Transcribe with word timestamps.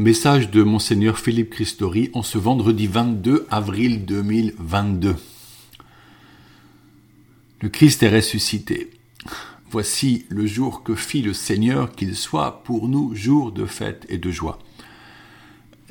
Message 0.00 0.50
de 0.50 0.62
Monseigneur 0.62 1.18
Philippe 1.18 1.50
Christori 1.50 2.08
en 2.14 2.22
ce 2.22 2.38
vendredi 2.38 2.86
22 2.86 3.46
avril 3.50 4.06
2022. 4.06 5.14
Le 7.60 7.68
Christ 7.68 8.02
est 8.02 8.08
ressuscité. 8.08 8.92
Voici 9.70 10.24
le 10.30 10.46
jour 10.46 10.84
que 10.84 10.94
fit 10.94 11.20
le 11.20 11.34
Seigneur, 11.34 11.92
qu'il 11.92 12.16
soit 12.16 12.62
pour 12.64 12.88
nous 12.88 13.14
jour 13.14 13.52
de 13.52 13.66
fête 13.66 14.06
et 14.08 14.16
de 14.16 14.30
joie. 14.30 14.58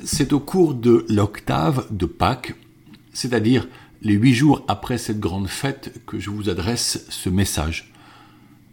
C'est 0.02 0.32
au 0.32 0.40
cours 0.40 0.74
de 0.74 1.06
l'octave 1.08 1.86
de 1.92 2.06
Pâques, 2.06 2.56
c'est-à-dire 3.12 3.68
les 4.02 4.14
huit 4.14 4.34
jours 4.34 4.64
après 4.66 4.98
cette 4.98 5.20
grande 5.20 5.46
fête, 5.46 6.02
que 6.04 6.18
je 6.18 6.30
vous 6.30 6.48
adresse 6.48 7.06
ce 7.10 7.30
message. 7.30 7.92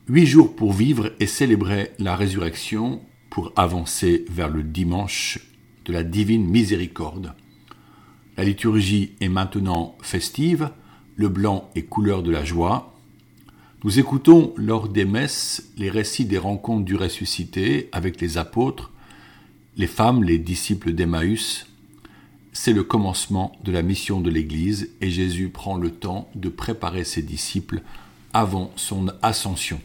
Huit 0.10 0.26
jours 0.26 0.56
pour 0.56 0.74
vivre 0.74 1.12
et 1.20 1.28
célébrer 1.28 1.92
la 2.00 2.16
résurrection 2.16 3.02
pour 3.30 3.52
avancer 3.56 4.26
vers 4.30 4.50
le 4.50 4.64
dimanche 4.64 5.40
de 5.86 5.94
la 5.94 6.04
divine 6.04 6.46
miséricorde. 6.46 7.34
La 8.38 8.44
liturgie 8.44 9.14
est 9.20 9.30
maintenant 9.30 9.96
festive, 10.02 10.70
le 11.16 11.30
blanc 11.30 11.70
est 11.76 11.84
couleur 11.84 12.22
de 12.22 12.30
la 12.30 12.46
joie. 12.46 12.94
Nous 13.84 14.00
écoutons 14.00 14.54
lors 14.58 14.90
des 14.90 15.06
messes 15.06 15.72
les 15.78 15.90
récits 15.90 16.26
des 16.26 16.38
rencontres 16.38 16.86
du 16.86 16.96
ressuscité 16.96 17.90
avec 17.92 18.22
les 18.22 18.38
apôtres, 18.38 18.92
les 19.78 19.88
femmes, 19.88 20.24
les 20.24 20.38
disciples 20.38 20.94
d'Emmaüs. 20.94 21.68
C'est 22.54 22.74
le 22.74 22.84
commencement 22.84 23.56
de 23.64 23.72
la 23.72 23.82
mission 23.82 24.20
de 24.20 24.30
l'Église 24.30 24.90
et 25.02 25.10
Jésus 25.10 25.50
prend 25.50 25.78
le 25.78 25.92
temps 25.92 26.30
de 26.36 26.50
préparer 26.50 27.04
ses 27.04 27.22
disciples 27.22 27.82
avant 28.34 28.72
son 28.76 29.08
ascension. 29.22 29.80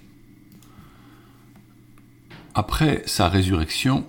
Après 2.54 3.02
sa 3.06 3.28
résurrection, 3.28 4.04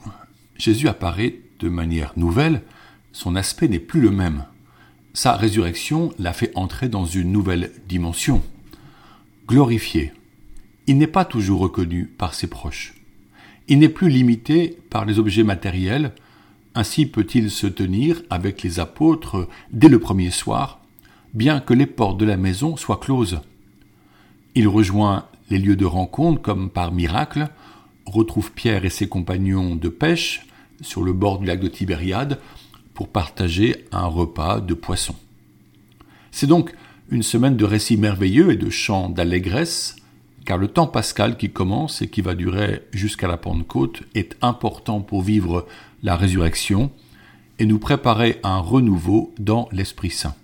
Jésus 0.58 0.90
apparaît 0.90 1.40
de 1.60 1.70
manière 1.70 2.12
nouvelle, 2.18 2.62
son 3.14 3.38
aspect 3.38 3.70
n'est 3.70 3.80
plus 3.80 4.02
le 4.02 4.12
même. 4.12 4.44
Sa 5.14 5.38
résurrection 5.38 6.14
l'a 6.20 6.34
fait 6.34 6.52
entrer 6.56 6.90
dans 6.90 7.06
une 7.06 7.32
nouvelle 7.32 7.72
dimension. 7.88 8.44
Glorifié, 9.48 10.12
il 10.88 10.98
n'est 10.98 11.08
pas 11.08 11.24
toujours 11.24 11.62
reconnu 11.62 12.06
par 12.06 12.34
ses 12.34 12.48
proches. 12.48 12.96
Il 13.70 13.80
n'est 13.80 13.88
plus 13.88 14.10
limité 14.10 14.78
par 14.90 15.06
les 15.06 15.20
objets 15.20 15.44
matériels, 15.44 16.12
ainsi 16.76 17.06
peut-il 17.06 17.50
se 17.50 17.68
tenir 17.68 18.24
avec 18.30 18.62
les 18.62 18.82
apôtres 18.82 19.48
dès 19.72 19.88
le 19.88 20.00
premier 20.00 20.32
soir, 20.32 20.82
bien 21.34 21.62
que 21.62 21.74
les 21.74 21.86
portes 21.86 22.18
de 22.18 22.26
la 22.26 22.36
maison 22.36 22.76
soient 22.76 22.98
closes. 22.98 23.40
Il 24.56 24.68
rejoint 24.68 25.28
les 25.50 25.60
lieux 25.60 25.78
de 25.78 25.86
rencontre 25.86 26.42
comme 26.42 26.70
par 26.70 26.92
miracle, 26.92 27.50
retrouve 28.06 28.52
Pierre 28.52 28.86
et 28.86 28.90
ses 28.90 29.08
compagnons 29.08 29.76
de 29.76 29.90
pêche 29.90 30.46
sur 30.82 31.04
le 31.04 31.14
bord 31.14 31.40
du 31.40 31.46
lac 31.46 31.60
de 31.60 31.68
Tibériade 31.68 32.40
pour 32.94 33.08
partager 33.08 33.86
un 33.92 34.06
repas 34.06 34.60
de 34.60 34.74
poisson. 34.74 35.16
C'est 36.32 36.48
donc 36.48 36.74
une 37.10 37.24
semaine 37.24 37.58
de 37.58 37.66
récits 37.66 37.98
merveilleux 37.98 38.52
et 38.52 38.58
de 38.58 38.70
chants 38.70 39.10
d'allégresse, 39.10 39.96
car 40.46 40.58
le 40.58 40.68
temps 40.68 40.88
pascal 40.88 41.38
qui 41.38 41.52
commence 41.52 42.02
et 42.02 42.10
qui 42.10 42.22
va 42.22 42.36
durer 42.36 42.82
jusqu'à 42.92 43.28
la 43.28 43.38
Pentecôte 43.38 44.04
est 44.16 44.36
important 44.42 45.02
pour 45.02 45.22
vivre 45.22 45.68
la 46.02 46.16
résurrection 46.16 46.92
et 47.60 47.66
nous 47.66 47.80
préparer 47.80 48.40
un 48.44 48.58
renouveau 48.58 49.34
dans 49.40 49.70
l'Esprit 49.72 50.10
Saint. 50.10 50.36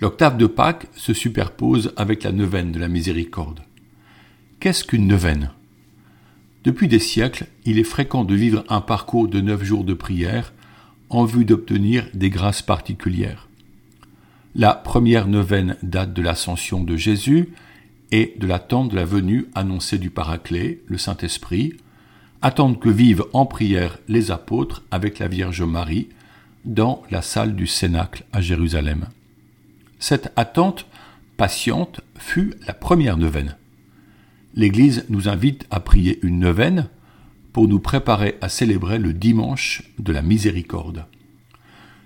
L'octave 0.00 0.36
de 0.36 0.46
Pâques 0.46 0.88
se 0.96 1.14
superpose 1.14 1.92
avec 1.96 2.24
la 2.24 2.32
neuvaine 2.32 2.72
de 2.72 2.78
la 2.78 2.88
miséricorde. 2.88 3.60
Qu'est-ce 4.60 4.84
qu'une 4.84 5.06
neuvaine? 5.06 5.50
Depuis 6.64 6.88
des 6.88 6.98
siècles, 6.98 7.46
il 7.66 7.78
est 7.78 7.84
fréquent 7.84 8.24
de 8.24 8.34
vivre 8.34 8.64
un 8.70 8.80
parcours 8.80 9.28
de 9.28 9.40
neuf 9.42 9.62
jours 9.62 9.84
de 9.84 9.92
prière 9.92 10.54
en 11.10 11.26
vue 11.26 11.44
d'obtenir 11.44 12.08
des 12.14 12.30
grâces 12.30 12.62
particulières. 12.62 13.48
La 14.54 14.74
première 14.74 15.28
neuvaine 15.28 15.76
date 15.82 16.14
de 16.14 16.22
l'ascension 16.22 16.82
de 16.82 16.96
Jésus 16.96 17.50
et 18.12 18.34
de 18.38 18.46
l'attente 18.46 18.90
de 18.90 18.96
la 18.96 19.04
venue 19.04 19.46
annoncée 19.54 19.98
du 19.98 20.08
Paraclet, 20.08 20.80
le 20.86 20.96
Saint-Esprit, 20.96 21.74
attente 22.40 22.80
que 22.80 22.88
vivent 22.88 23.24
en 23.34 23.44
prière 23.44 23.98
les 24.08 24.30
apôtres 24.30 24.82
avec 24.90 25.18
la 25.18 25.28
Vierge 25.28 25.62
Marie 25.62 26.08
dans 26.64 27.02
la 27.10 27.20
salle 27.20 27.56
du 27.56 27.66
Cénacle 27.66 28.24
à 28.32 28.40
Jérusalem. 28.40 29.08
Cette 29.98 30.32
attente 30.36 30.86
patiente 31.36 32.00
fut 32.16 32.54
la 32.66 32.72
première 32.72 33.18
neuvaine 33.18 33.56
l'Église 34.56 35.04
nous 35.08 35.28
invite 35.28 35.66
à 35.70 35.80
prier 35.80 36.18
une 36.22 36.38
neuvaine 36.38 36.88
pour 37.52 37.68
nous 37.68 37.78
préparer 37.78 38.36
à 38.40 38.48
célébrer 38.48 38.98
le 38.98 39.12
dimanche 39.12 39.82
de 39.98 40.12
la 40.12 40.22
miséricorde. 40.22 41.06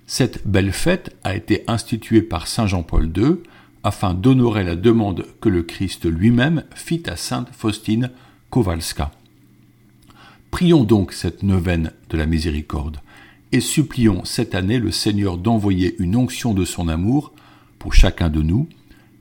Cette 0.07 0.47
belle 0.47 0.73
fête 0.73 1.17
a 1.25 1.37
été 1.37 1.65
instituée 1.67 2.23
par 2.23 2.47
Saint 2.47 2.67
Jean-Paul 2.67 3.11
II 3.17 3.37
afin 3.83 4.15
d'honorer 4.15 4.65
la 4.65 4.77
demande 4.77 5.27
que 5.41 5.49
le 5.49 5.63
Christ 5.63 6.07
lui-même 6.07 6.65
fit 6.75 7.03
à 7.07 7.17
Sainte 7.17 7.49
Faustine 7.53 8.11
Kowalska. 8.51 9.13
Prions 10.51 10.85
donc 10.85 11.13
cette 11.13 11.43
neuvaine 11.43 11.93
de 12.09 12.17
la 12.17 12.27
miséricorde 12.27 13.01
et 13.53 13.61
supplions 13.61 14.25
cette 14.25 14.55
année 14.55 14.79
le 14.79 14.91
Seigneur 14.91 15.37
d'envoyer 15.37 15.95
une 15.99 16.17
onction 16.17 16.55
de 16.55 16.65
son 16.65 16.89
amour 16.89 17.33
pour 17.79 17.95
chacun 17.95 18.29
de 18.29 18.43
nous 18.43 18.69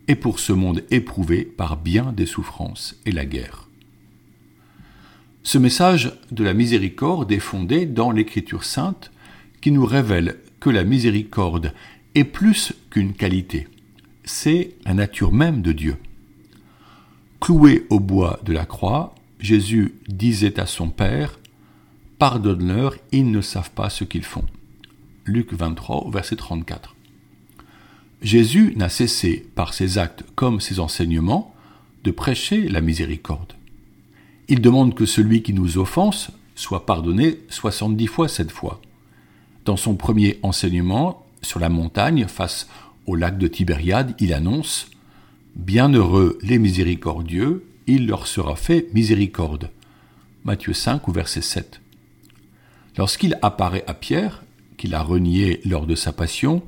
et 0.08 0.16
pour 0.16 0.40
ce 0.40 0.54
monde 0.54 0.84
éprouvé 0.92 1.44
par 1.44 1.78
bien 1.78 2.14
des 2.14 2.26
souffrances 2.26 2.96
et 3.06 3.12
la 3.12 3.26
guerre. 3.26 3.68
Ce 5.44 5.58
message 5.58 6.12
de 6.32 6.44
la 6.44 6.54
miséricorde 6.54 7.32
est 7.32 7.40
fondé 7.40 7.86
dans 7.86 8.12
l'Écriture 8.12 8.64
sainte 8.64 9.12
qui 9.62 9.72
nous 9.72 9.86
révèle 9.86 10.38
que 10.60 10.70
la 10.70 10.84
miséricorde 10.84 11.74
est 12.16 12.24
plus 12.24 12.74
qu'une 12.90 13.14
qualité, 13.14 13.68
c'est 14.28 14.76
la 14.86 14.94
nature 14.94 15.32
même 15.32 15.62
de 15.62 15.72
Dieu. 15.72 15.96
Cloué 17.40 17.86
au 17.90 18.00
bois 18.00 18.40
de 18.44 18.52
la 18.52 18.66
croix, 18.66 19.16
Jésus 19.40 19.96
disait 20.08 20.60
à 20.60 20.66
son 20.66 20.90
Père, 20.90 21.40
Pardonne-leur, 22.20 22.96
ils 23.12 23.30
ne 23.30 23.42
savent 23.42 23.72
pas 23.72 23.90
ce 23.90 24.04
qu'ils 24.04 24.26
font. 24.26 24.46
Luc 25.26 25.54
23, 25.54 26.10
verset 26.12 26.36
34. 26.36 26.97
Jésus 28.22 28.74
n'a 28.76 28.90
cessé, 28.90 29.46
par 29.56 29.74
ses 29.74 29.98
actes 29.98 30.24
comme 30.36 30.60
ses 30.60 30.80
enseignements, 30.80 31.54
de 32.04 32.12
prêcher 32.12 32.68
la 32.68 32.82
miséricorde. 32.82 33.54
Il 34.48 34.62
demande 34.62 34.96
que 34.96 35.06
celui 35.06 35.44
qui 35.44 35.54
nous 35.54 35.78
offense 35.78 36.32
soit 36.56 36.86
pardonné 36.86 37.40
soixante-dix 37.50 38.08
fois 38.08 38.28
cette 38.28 38.52
fois. 38.52 38.82
Dans 39.66 39.78
son 39.78 39.96
premier 39.96 40.40
enseignement 40.42 41.26
sur 41.42 41.60
la 41.60 41.70
montagne 41.70 42.26
face 42.28 42.68
au 43.06 43.16
lac 43.16 43.38
de 43.38 43.48
Tibériade, 43.48 44.16
il 44.20 44.34
annonce 44.34 44.90
Bienheureux 45.56 46.38
les 46.42 46.60
miséricordieux, 46.60 47.66
il 47.88 48.08
leur 48.08 48.28
sera 48.28 48.56
fait 48.56 48.88
miséricorde. 48.94 49.70
Matthieu 50.46 50.74
5 50.74 51.08
ou 51.08 51.12
verset 51.12 51.42
7. 51.42 51.82
Lorsqu'il 52.98 53.38
apparaît 53.42 53.84
à 53.88 53.94
Pierre, 53.94 54.44
qu'il 54.78 54.96
a 54.96 55.02
renié 55.02 55.62
lors 55.66 55.86
de 55.86 55.96
sa 55.96 56.14
passion, 56.14 56.64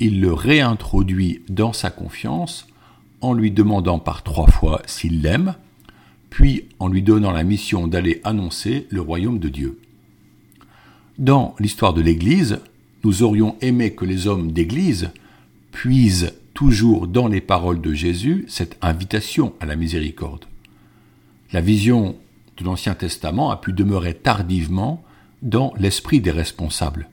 il 0.00 0.20
le 0.20 0.32
réintroduit 0.32 1.42
dans 1.48 1.72
sa 1.72 1.90
confiance 1.90 2.66
en 3.20 3.32
lui 3.32 3.50
demandant 3.50 3.98
par 3.98 4.22
trois 4.22 4.48
fois 4.48 4.82
s'il 4.86 5.22
l'aime, 5.22 5.54
puis 6.30 6.68
en 6.78 6.88
lui 6.88 7.02
donnant 7.02 7.32
la 7.32 7.44
mission 7.44 7.86
d'aller 7.86 8.20
annoncer 8.24 8.86
le 8.90 9.00
royaume 9.00 9.38
de 9.38 9.48
Dieu. 9.48 9.80
Dans 11.18 11.54
l'histoire 11.60 11.94
de 11.94 12.02
l'Église, 12.02 12.58
nous 13.04 13.22
aurions 13.22 13.56
aimé 13.60 13.94
que 13.94 14.04
les 14.04 14.26
hommes 14.26 14.50
d'Église 14.52 15.10
puisent 15.70 16.34
toujours 16.54 17.06
dans 17.06 17.28
les 17.28 17.40
paroles 17.40 17.80
de 17.80 17.92
Jésus 17.92 18.44
cette 18.48 18.76
invitation 18.82 19.54
à 19.60 19.66
la 19.66 19.76
miséricorde. 19.76 20.44
La 21.52 21.60
vision 21.60 22.16
de 22.56 22.64
l'Ancien 22.64 22.94
Testament 22.94 23.50
a 23.50 23.56
pu 23.56 23.72
demeurer 23.72 24.14
tardivement 24.14 25.04
dans 25.42 25.72
l'esprit 25.78 26.20
des 26.20 26.30
responsables. 26.30 27.08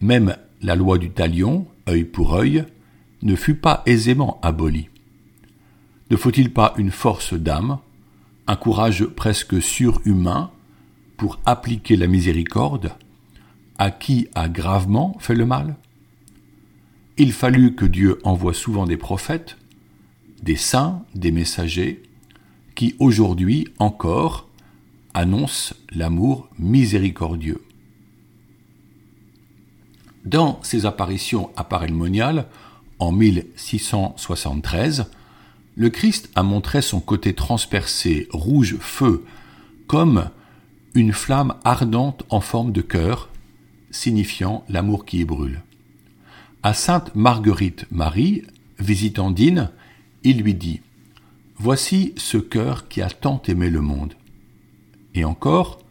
Même 0.00 0.36
la 0.64 0.76
loi 0.76 0.96
du 0.96 1.10
talion, 1.10 1.66
œil 1.88 2.04
pour 2.04 2.34
œil, 2.34 2.64
ne 3.22 3.36
fut 3.36 3.54
pas 3.54 3.82
aisément 3.84 4.40
abolie. 4.42 4.88
Ne 6.10 6.16
faut-il 6.16 6.52
pas 6.52 6.72
une 6.78 6.90
force 6.90 7.34
d'âme, 7.34 7.78
un 8.46 8.56
courage 8.56 9.04
presque 9.04 9.60
surhumain 9.60 10.50
pour 11.18 11.38
appliquer 11.44 11.96
la 11.96 12.06
miséricorde 12.06 12.92
à 13.78 13.90
qui 13.90 14.28
a 14.34 14.48
gravement 14.48 15.16
fait 15.20 15.34
le 15.34 15.44
mal? 15.44 15.76
Il 17.18 17.32
fallut 17.32 17.74
que 17.74 17.84
Dieu 17.84 18.18
envoie 18.24 18.54
souvent 18.54 18.86
des 18.86 18.96
prophètes, 18.96 19.58
des 20.42 20.56
saints, 20.56 21.04
des 21.14 21.30
messagers, 21.30 22.02
qui 22.74 22.96
aujourd'hui 22.98 23.68
encore 23.78 24.48
annoncent 25.12 25.74
l'amour 25.94 26.48
miséricordieux. 26.58 27.62
Dans 30.24 30.58
ses 30.62 30.86
apparitions 30.86 31.50
à 31.54 31.64
Parelmonial, 31.64 32.46
en 32.98 33.12
1673, 33.12 35.10
le 35.76 35.90
Christ 35.90 36.30
a 36.34 36.42
montré 36.42 36.80
son 36.80 37.00
côté 37.00 37.34
transpercé, 37.34 38.28
rouge 38.30 38.76
feu, 38.80 39.24
comme 39.86 40.30
une 40.94 41.12
flamme 41.12 41.54
ardente 41.64 42.24
en 42.30 42.40
forme 42.40 42.72
de 42.72 42.80
cœur, 42.80 43.28
signifiant 43.90 44.64
l'amour 44.68 45.04
qui 45.04 45.18
y 45.18 45.24
brûle. 45.24 45.62
À 46.62 46.72
sainte 46.72 47.14
Marguerite 47.14 47.84
Marie, 47.90 48.44
visitant 48.78 49.30
Dine, 49.30 49.70
il 50.22 50.40
lui 50.40 50.54
dit 50.54 50.80
Voici 51.56 52.14
ce 52.16 52.38
cœur 52.38 52.88
qui 52.88 53.02
a 53.02 53.10
tant 53.10 53.42
aimé 53.46 53.68
le 53.68 53.82
monde. 53.82 54.14
Et 55.14 55.24
encore, 55.24 55.83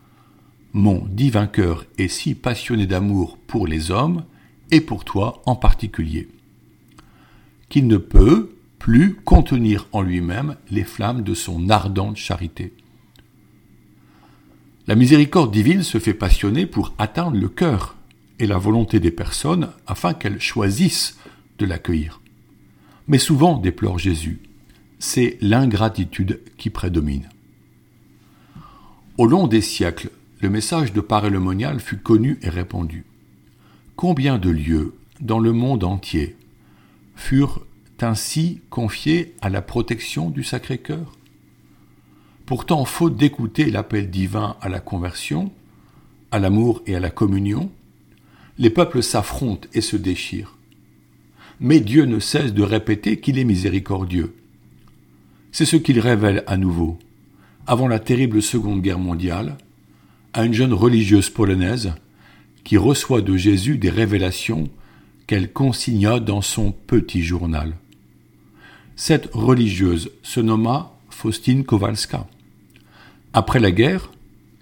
mon 0.74 1.06
divin 1.08 1.46
cœur 1.48 1.86
est 1.98 2.08
si 2.08 2.34
passionné 2.34 2.88
d'amour 2.88 3.38
pour 3.48 3.68
les 3.68 3.92
hommes, 3.92 4.24
et 4.72 4.82
pour 4.82 5.06
toi 5.06 5.44
en 5.46 5.56
particulier, 5.56 6.28
qu'il 7.70 7.86
ne 7.86 7.98
peut 7.98 8.56
plus 8.80 9.14
contenir 9.14 9.88
en 9.92 10.02
lui-même 10.02 10.56
les 10.72 10.84
flammes 10.84 11.22
de 11.22 11.36
son 11.36 11.70
ardente 11.70 12.18
charité. 12.18 12.74
La 14.88 14.96
miséricorde 14.96 15.52
divine 15.52 15.84
se 15.84 16.00
fait 16.00 16.16
passionner 16.16 16.66
pour 16.66 16.94
atteindre 16.98 17.38
le 17.38 17.50
cœur 17.50 17.96
et 18.40 18.48
la 18.48 18.58
volonté 18.58 19.00
des 19.00 19.12
personnes 19.12 19.70
afin 19.86 20.14
qu'elles 20.14 20.42
choisissent 20.42 21.18
de 21.60 21.66
l'accueillir. 21.66 22.20
Mais 23.08 23.20
souvent, 23.20 23.58
déplore 23.58 24.00
Jésus, 24.00 24.42
c'est 24.98 25.38
l'ingratitude 25.40 26.42
qui 26.58 26.70
prédomine. 26.70 27.30
Au 29.18 29.28
long 29.28 29.48
des 29.48 29.62
siècles, 29.62 30.10
le 30.44 30.50
message 30.50 30.92
de 30.92 31.00
Paray-le-Monial 31.00 31.80
fut 31.80 32.00
connu 32.00 32.38
et 32.42 32.50
répandu. 32.50 33.06
Combien 33.96 34.38
de 34.38 34.50
lieux 34.50 34.94
dans 35.22 35.40
le 35.40 35.54
monde 35.54 35.86
entier 35.86 36.36
furent 37.16 37.66
ainsi 38.02 38.60
confiés 38.70 39.36
à 39.40 39.50
la 39.50 39.62
protection 39.62 40.30
du 40.30 40.44
Sacré-Cœur? 40.44 41.18
Pourtant, 42.46 42.84
faute 42.84 43.16
d'écouter 43.16 43.72
l'appel 43.72 44.10
divin 44.10 44.58
à 44.60 44.68
la 44.68 44.82
conversion, 44.82 45.50
à 46.30 46.40
l'amour 46.40 46.82
et 46.88 46.98
à 46.98 47.00
la 47.00 47.10
communion, 47.10 47.72
les 48.58 48.70
peuples 48.70 49.02
s'affrontent 49.02 49.70
et 49.74 49.80
se 49.80 49.96
déchirent. 49.96 50.58
Mais 51.62 51.80
Dieu 51.80 52.04
ne 52.04 52.20
cesse 52.20 52.54
de 52.54 52.64
répéter 52.64 53.22
qu'il 53.22 53.40
est 53.40 53.46
miséricordieux. 53.46 54.36
C'est 55.54 55.64
ce 55.64 55.78
qu'il 55.78 56.02
révèle 56.02 56.44
à 56.48 56.58
nouveau, 56.58 57.00
avant 57.66 57.88
la 57.88 58.00
terrible 58.00 58.42
Seconde 58.42 58.82
Guerre 58.82 59.00
mondiale, 59.00 59.58
à 60.34 60.46
une 60.46 60.54
jeune 60.54 60.74
religieuse 60.74 61.30
polonaise 61.30 61.94
qui 62.64 62.78
reçoit 62.78 63.22
de 63.22 63.38
Jésus 63.38 63.78
des 63.78 63.90
révélations 63.90 64.70
qu'elle 65.28 65.52
consigna 65.52 66.20
dans 66.20 66.42
son 66.42 66.72
petit 66.72 67.24
journal. 67.24 67.76
Cette 68.96 69.30
religieuse 69.34 70.12
se 70.22 70.40
nomma 70.40 70.94
Faustine 71.10 71.64
Kowalska. 71.64 72.28
Après 73.34 73.60
la 73.60 73.72
guerre, 73.72 74.12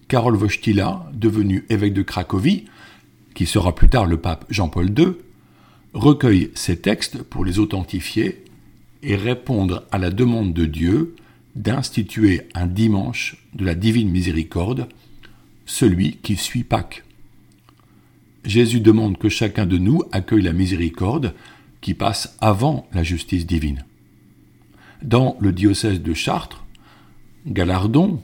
Karol 0.07 0.35
Wojtyla, 0.35 1.09
devenu 1.13 1.65
évêque 1.69 1.93
de 1.93 2.01
Cracovie, 2.01 2.65
qui 3.33 3.45
sera 3.45 3.73
plus 3.73 3.89
tard 3.89 4.05
le 4.05 4.17
pape 4.17 4.45
Jean-Paul 4.49 4.89
II, 4.97 5.13
recueille 5.93 6.51
ces 6.53 6.77
textes 6.77 7.23
pour 7.23 7.45
les 7.45 7.59
authentifier 7.59 8.43
et 9.03 9.15
répondre 9.15 9.83
à 9.91 9.97
la 9.97 10.11
demande 10.11 10.53
de 10.53 10.65
Dieu 10.65 11.15
d'instituer 11.55 12.41
un 12.53 12.67
dimanche 12.67 13.37
de 13.53 13.65
la 13.65 13.75
divine 13.75 14.09
miséricorde, 14.09 14.87
celui 15.71 16.17
qui 16.17 16.35
suit 16.35 16.63
Pâques. 16.63 17.03
Jésus 18.43 18.81
demande 18.81 19.17
que 19.17 19.29
chacun 19.29 19.65
de 19.65 19.77
nous 19.77 20.03
accueille 20.11 20.41
la 20.41 20.51
miséricorde 20.51 21.33
qui 21.79 21.93
passe 21.93 22.35
avant 22.41 22.87
la 22.93 23.03
justice 23.03 23.45
divine. 23.45 23.85
Dans 25.01 25.37
le 25.39 25.53
diocèse 25.53 26.01
de 26.01 26.13
Chartres, 26.13 26.65
Galardon, 27.47 28.21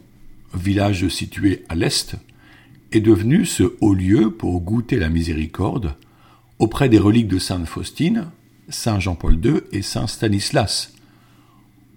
village 0.54 1.08
situé 1.08 1.64
à 1.70 1.76
l'est, 1.76 2.16
est 2.92 3.00
devenu 3.00 3.46
ce 3.46 3.76
haut 3.80 3.94
lieu 3.94 4.30
pour 4.30 4.60
goûter 4.60 4.98
la 4.98 5.10
miséricorde 5.10 5.96
auprès 6.60 6.90
des 6.90 7.00
reliques 7.00 7.28
de 7.28 7.40
Sainte 7.40 7.66
Faustine, 7.66 8.28
Saint 8.68 9.00
Jean-Paul 9.00 9.40
II 9.44 9.62
et 9.72 9.82
Saint 9.82 10.08
Stanislas. 10.08 10.94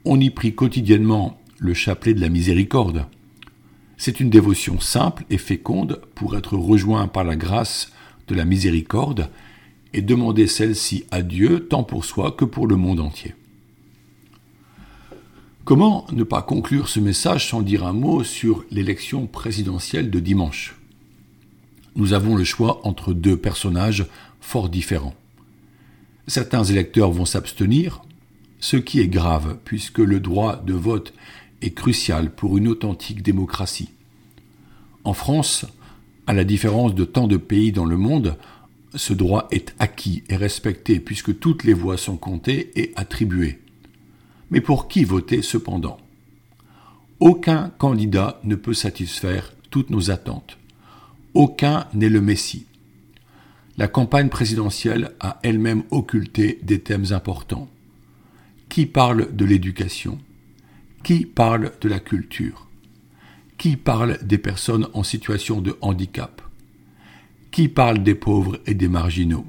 On 0.05 0.20
y 0.20 0.31
prie 0.31 0.55
quotidiennement 0.55 1.41
le 1.58 1.75
chapelet 1.75 2.14
de 2.14 2.20
la 2.20 2.29
miséricorde. 2.29 3.06
C'est 4.02 4.19
une 4.19 4.31
dévotion 4.31 4.81
simple 4.81 5.26
et 5.29 5.37
féconde 5.37 6.00
pour 6.14 6.35
être 6.35 6.56
rejoint 6.56 7.06
par 7.06 7.23
la 7.23 7.37
grâce 7.37 7.93
de 8.29 8.35
la 8.35 8.47
miséricorde 8.47 9.29
et 9.93 10.00
demander 10.00 10.47
celle-ci 10.47 11.05
à 11.11 11.20
Dieu 11.20 11.67
tant 11.69 11.85
pour 11.85 12.06
soi 12.06 12.32
que 12.32 12.47
pour 12.47 12.67
le 12.67 12.76
monde 12.76 13.00
entier. 13.00 13.35
Comment 15.67 16.06
ne 16.12 16.23
pas 16.23 16.41
conclure 16.41 16.88
ce 16.88 16.99
message 16.99 17.50
sans 17.50 17.61
dire 17.61 17.85
un 17.85 17.93
mot 17.93 18.25
sur 18.25 18.64
l'élection 18.70 19.26
présidentielle 19.26 20.11
de 20.11 20.19
dimanche? 20.19 20.76
Nous 21.94 22.14
avons 22.14 22.37
le 22.37 22.44
choix 22.44 22.81
entre 22.85 23.12
deux 23.12 23.37
personnages 23.37 24.06
fort 24.41 24.70
différents. 24.70 25.14
Certains 26.26 26.64
électeurs 26.64 27.11
vont 27.11 27.26
s'abstenir, 27.26 28.00
ce 28.61 28.79
qui 28.79 29.00
est 29.00 29.08
grave 29.08 29.58
puisque 29.62 29.99
le 29.99 30.20
droit 30.20 30.56
de 30.56 30.73
vote 30.73 31.12
est 31.62 31.72
crucial 31.72 32.30
pour 32.34 32.58
une 32.58 32.68
authentique 32.68 33.22
démocratie. 33.22 33.90
En 35.04 35.12
France, 35.12 35.66
à 36.26 36.32
la 36.32 36.44
différence 36.44 36.94
de 36.94 37.04
tant 37.04 37.26
de 37.26 37.36
pays 37.36 37.72
dans 37.72 37.84
le 37.84 37.96
monde, 37.96 38.36
ce 38.94 39.12
droit 39.12 39.48
est 39.50 39.74
acquis 39.78 40.24
et 40.28 40.36
respecté 40.36 41.00
puisque 41.00 41.38
toutes 41.38 41.64
les 41.64 41.74
voix 41.74 41.96
sont 41.96 42.16
comptées 42.16 42.70
et 42.76 42.92
attribuées. 42.96 43.60
Mais 44.50 44.60
pour 44.60 44.88
qui 44.88 45.04
voter 45.04 45.42
cependant? 45.42 45.98
Aucun 47.20 47.70
candidat 47.78 48.40
ne 48.44 48.54
peut 48.54 48.74
satisfaire 48.74 49.52
toutes 49.70 49.90
nos 49.90 50.10
attentes. 50.10 50.58
Aucun 51.34 51.86
n'est 51.94 52.08
le 52.08 52.20
Messie. 52.20 52.66
La 53.76 53.88
campagne 53.88 54.28
présidentielle 54.28 55.12
a 55.20 55.38
elle-même 55.42 55.84
occulté 55.90 56.58
des 56.62 56.80
thèmes 56.80 57.12
importants. 57.12 57.68
Qui 58.68 58.86
parle 58.86 59.34
de 59.34 59.44
l'éducation? 59.44 60.18
Qui 61.02 61.25
parle 61.25 61.73
de 61.81 61.88
la 61.88 61.99
culture? 61.99 62.67
Qui 63.56 63.76
parle 63.76 64.19
des 64.23 64.37
personnes 64.37 64.87
en 64.93 65.02
situation 65.02 65.62
de 65.62 65.76
handicap? 65.81 66.43
Qui 67.50 67.69
parle 67.69 68.02
des 68.02 68.14
pauvres 68.14 68.61
et 68.67 68.75
des 68.75 68.87
marginaux? 68.87 69.47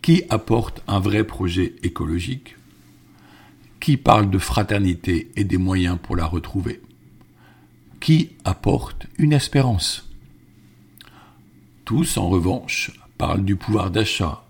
Qui 0.00 0.22
apporte 0.30 0.82
un 0.86 1.00
vrai 1.00 1.24
projet 1.24 1.74
écologique? 1.82 2.56
Qui 3.80 3.96
parle 3.96 4.30
de 4.30 4.38
fraternité 4.38 5.30
et 5.34 5.44
des 5.44 5.58
moyens 5.58 5.98
pour 6.00 6.14
la 6.14 6.24
retrouver? 6.24 6.80
Qui 8.00 8.30
apporte 8.44 9.06
une 9.18 9.32
espérance? 9.32 10.08
Tous, 11.84 12.16
en 12.16 12.28
revanche, 12.28 12.92
parlent 13.18 13.44
du 13.44 13.56
pouvoir 13.56 13.90
d'achat, 13.90 14.44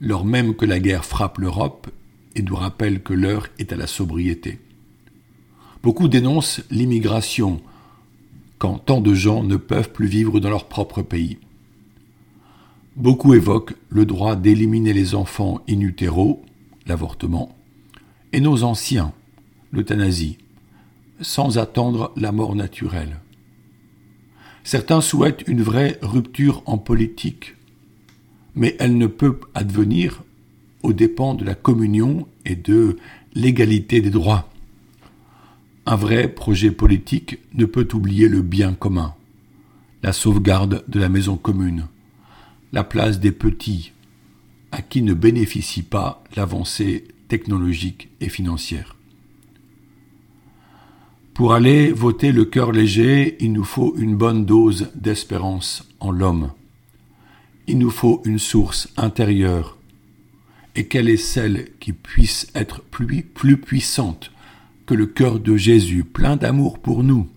lors 0.00 0.26
même 0.26 0.54
que 0.54 0.66
la 0.66 0.78
guerre 0.78 1.06
frappe 1.06 1.38
l'Europe 1.38 1.90
et 2.36 2.42
nous 2.42 2.54
rappelle 2.54 3.02
que 3.02 3.14
l'heure 3.14 3.48
est 3.58 3.72
à 3.72 3.76
la 3.76 3.86
sobriété. 3.86 4.60
Beaucoup 5.82 6.08
dénoncent 6.08 6.62
l'immigration 6.70 7.60
quand 8.58 8.78
tant 8.78 9.00
de 9.00 9.14
gens 9.14 9.42
ne 9.42 9.56
peuvent 9.56 9.90
plus 9.90 10.06
vivre 10.06 10.38
dans 10.38 10.50
leur 10.50 10.68
propre 10.68 11.00
pays. 11.00 11.38
Beaucoup 12.96 13.32
évoquent 13.32 13.74
le 13.88 14.04
droit 14.04 14.36
d'éliminer 14.36 14.92
les 14.92 15.14
enfants 15.14 15.62
in 15.68 15.80
utero, 15.80 16.42
l'avortement, 16.86 17.56
et 18.32 18.40
nos 18.40 18.62
anciens, 18.62 19.14
l'euthanasie, 19.72 20.36
sans 21.22 21.56
attendre 21.56 22.12
la 22.16 22.32
mort 22.32 22.54
naturelle. 22.54 23.20
Certains 24.64 25.00
souhaitent 25.00 25.44
une 25.46 25.62
vraie 25.62 25.98
rupture 26.02 26.62
en 26.66 26.76
politique, 26.76 27.54
mais 28.54 28.76
elle 28.78 28.98
ne 28.98 29.06
peut 29.06 29.40
advenir 29.54 30.22
aux 30.82 30.92
dépens 30.92 31.34
de 31.34 31.44
la 31.44 31.54
communion 31.54 32.26
et 32.44 32.56
de 32.56 32.98
l'égalité 33.34 34.02
des 34.02 34.10
droits. 34.10 34.49
Un 35.90 35.96
vrai 35.96 36.28
projet 36.28 36.70
politique 36.70 37.40
ne 37.52 37.64
peut 37.64 37.88
oublier 37.94 38.28
le 38.28 38.42
bien 38.42 38.74
commun, 38.74 39.12
la 40.04 40.12
sauvegarde 40.12 40.84
de 40.86 41.00
la 41.00 41.08
maison 41.08 41.36
commune, 41.36 41.88
la 42.72 42.84
place 42.84 43.18
des 43.18 43.32
petits, 43.32 43.90
à 44.70 44.82
qui 44.82 45.02
ne 45.02 45.14
bénéficie 45.14 45.82
pas 45.82 46.22
l'avancée 46.36 47.08
technologique 47.26 48.08
et 48.20 48.28
financière. 48.28 48.94
Pour 51.34 51.54
aller 51.54 51.90
voter 51.90 52.30
le 52.30 52.44
cœur 52.44 52.70
léger, 52.70 53.36
il 53.40 53.52
nous 53.52 53.64
faut 53.64 53.96
une 53.96 54.14
bonne 54.14 54.44
dose 54.44 54.92
d'espérance 54.94 55.88
en 55.98 56.12
l'homme. 56.12 56.52
Il 57.66 57.78
nous 57.78 57.90
faut 57.90 58.22
une 58.24 58.38
source 58.38 58.88
intérieure. 58.96 59.76
Et 60.76 60.86
quelle 60.86 61.08
est 61.08 61.16
celle 61.16 61.66
qui 61.80 61.92
puisse 61.92 62.46
être 62.54 62.80
plus, 62.80 63.24
puissante 63.56 64.30
le 64.94 65.06
cœur 65.06 65.40
de 65.40 65.56
Jésus, 65.56 66.04
plein 66.04 66.36
d'amour 66.36 66.78
pour 66.78 67.02
nous. 67.02 67.28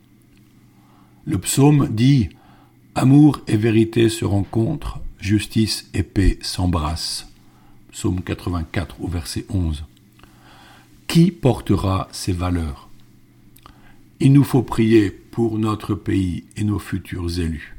Le 1.25 1.37
psaume 1.37 1.89
dit 1.89 2.29
Amour 2.95 3.41
et 3.47 3.57
vérité 3.57 4.09
se 4.09 4.25
rencontrent, 4.25 4.99
justice 5.19 5.89
et 5.93 6.03
paix 6.03 6.37
s'embrassent. 6.41 7.27
Psaume 7.91 8.21
84 8.21 9.01
au 9.01 9.07
verset 9.07 9.45
11. 9.49 9.85
Qui 11.07 11.31
portera 11.31 12.07
ces 12.11 12.33
valeurs? 12.33 12.89
Il 14.19 14.33
nous 14.33 14.43
faut 14.43 14.63
prier 14.63 15.09
pour 15.09 15.57
notre 15.59 15.95
pays 15.95 16.43
et 16.55 16.63
nos 16.63 16.79
futurs 16.79 17.39
élus. 17.39 17.75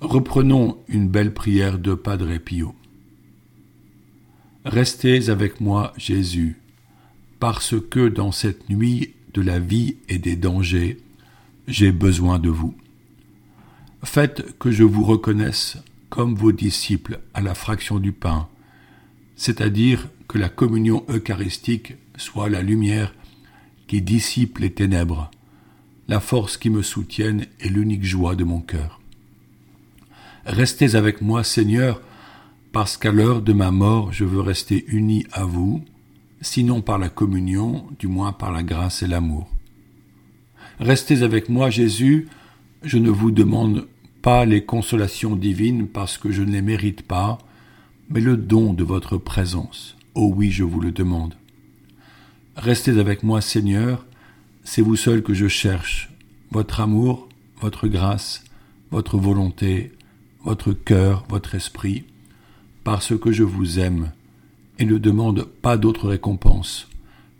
Reprenons 0.00 0.78
une 0.88 1.08
belle 1.08 1.34
prière 1.34 1.78
de 1.78 1.94
Padre 1.94 2.36
Pio. 2.38 2.74
Restez 4.64 5.30
avec 5.30 5.60
moi, 5.60 5.92
Jésus, 5.96 6.56
parce 7.40 7.74
que 7.80 8.08
dans 8.08 8.32
cette 8.32 8.68
nuit 8.68 9.14
de 9.34 9.42
la 9.42 9.58
vie 9.58 9.96
et 10.08 10.18
des 10.18 10.36
dangers, 10.36 10.98
j'ai 11.66 11.92
besoin 11.92 12.38
de 12.38 12.48
vous. 12.48 12.74
Faites 14.02 14.58
que 14.58 14.70
je 14.70 14.84
vous 14.84 15.04
reconnaisse 15.04 15.78
comme 16.08 16.34
vos 16.34 16.52
disciples 16.52 17.20
à 17.34 17.40
la 17.40 17.54
fraction 17.54 17.98
du 17.98 18.12
pain, 18.12 18.48
c'est-à-dire 19.36 20.08
que 20.26 20.38
la 20.38 20.48
communion 20.48 21.04
eucharistique 21.08 21.94
soit 22.16 22.48
la 22.48 22.62
lumière 22.62 23.14
qui 23.86 24.02
dissipe 24.02 24.58
les 24.58 24.72
ténèbres, 24.72 25.30
la 26.08 26.20
force 26.20 26.56
qui 26.56 26.70
me 26.70 26.82
soutienne 26.82 27.46
et 27.60 27.68
l'unique 27.68 28.04
joie 28.04 28.34
de 28.34 28.44
mon 28.44 28.60
cœur. 28.60 29.00
Restez 30.44 30.94
avec 30.94 31.20
moi, 31.20 31.44
Seigneur, 31.44 32.00
parce 32.72 32.96
qu'à 32.96 33.12
l'heure 33.12 33.42
de 33.42 33.52
ma 33.52 33.70
mort 33.70 34.12
je 34.12 34.24
veux 34.24 34.40
rester 34.40 34.84
uni 34.88 35.26
à 35.32 35.44
vous, 35.44 35.84
sinon 36.40 36.80
par 36.80 36.98
la 36.98 37.08
communion, 37.08 37.86
du 37.98 38.06
moins 38.06 38.32
par 38.32 38.52
la 38.52 38.62
grâce 38.62 39.02
et 39.02 39.06
l'amour. 39.06 39.48
Restez 40.80 41.22
avec 41.22 41.48
moi, 41.48 41.70
Jésus, 41.70 42.28
je 42.82 42.98
ne 42.98 43.10
vous 43.10 43.30
demande 43.30 43.88
pas 44.22 44.44
les 44.44 44.64
consolations 44.64 45.36
divines 45.36 45.88
parce 45.88 46.18
que 46.18 46.30
je 46.30 46.42
ne 46.42 46.52
les 46.52 46.62
mérite 46.62 47.02
pas, 47.02 47.38
mais 48.10 48.20
le 48.20 48.36
don 48.36 48.72
de 48.72 48.84
votre 48.84 49.16
présence. 49.16 49.96
Oh 50.14 50.32
oui, 50.34 50.50
je 50.50 50.64
vous 50.64 50.80
le 50.80 50.92
demande. 50.92 51.34
Restez 52.56 52.98
avec 52.98 53.22
moi, 53.22 53.40
Seigneur, 53.40 54.06
c'est 54.64 54.82
vous 54.82 54.96
seul 54.96 55.22
que 55.22 55.34
je 55.34 55.48
cherche, 55.48 56.10
votre 56.50 56.80
amour, 56.80 57.28
votre 57.60 57.88
grâce, 57.88 58.44
votre 58.90 59.16
volonté, 59.16 59.92
votre 60.44 60.72
cœur, 60.72 61.24
votre 61.28 61.54
esprit, 61.54 62.04
parce 62.84 63.16
que 63.16 63.32
je 63.32 63.44
vous 63.44 63.78
aime 63.78 64.12
et 64.78 64.84
ne 64.84 64.98
demande 64.98 65.44
pas 65.44 65.76
d'autre 65.76 66.08
récompense 66.08 66.88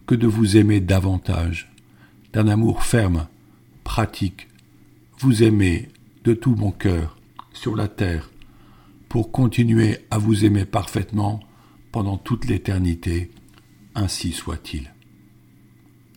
que 0.07 0.14
de 0.14 0.26
vous 0.26 0.57
aimer 0.57 0.80
davantage, 0.80 1.71
d'un 2.33 2.49
amour 2.49 2.83
ferme, 2.83 3.26
pratique, 3.85 4.49
vous 5.18 5.42
aimer 5.42 5.88
de 6.25 6.35
tout 6.35 6.54
mon 6.54 6.71
cœur 6.71 7.16
sur 7.52 7.76
la 7.76 7.88
terre, 7.88 8.30
pour 9.09 9.33
continuer 9.33 9.99
à 10.11 10.18
vous 10.18 10.45
aimer 10.45 10.64
parfaitement 10.64 11.40
pendant 11.92 12.16
toute 12.16 12.47
l'éternité, 12.47 13.30
ainsi 13.95 14.33
soit-il. 14.33 14.92